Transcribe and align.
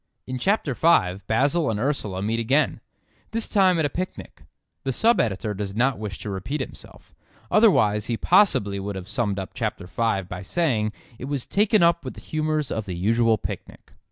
In 0.25 0.39
chapter 0.39 0.73
five 0.73 1.27
Basil 1.27 1.69
and 1.69 1.79
Ursula 1.79 2.23
meet 2.23 2.39
again; 2.39 2.81
this 3.29 3.47
time 3.47 3.77
at 3.77 3.85
a 3.85 3.89
picnic. 3.89 4.41
The 4.83 4.91
sub 4.91 5.19
editor 5.19 5.53
does 5.53 5.75
not 5.75 5.99
wish 5.99 6.17
to 6.21 6.31
repeat 6.31 6.59
himself, 6.59 7.13
otherwise 7.51 8.07
he 8.07 8.17
possibly 8.17 8.79
would 8.79 8.95
have 8.95 9.07
summed 9.07 9.37
up 9.37 9.51
chapter 9.53 9.85
five 9.85 10.27
by 10.27 10.41
saying 10.41 10.91
it 11.19 11.25
was 11.25 11.45
"taken 11.45 11.83
up 11.83 12.03
with 12.03 12.15
the 12.15 12.21
humours 12.21 12.71
of 12.71 12.87
the 12.87 12.95
usual 12.95 13.37
picnic." 13.37 13.93